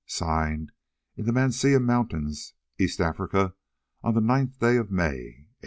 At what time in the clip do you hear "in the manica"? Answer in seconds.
1.15-1.79